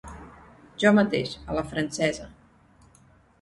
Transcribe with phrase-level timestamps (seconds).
[0.83, 2.27] Jo mateix, a la francesa.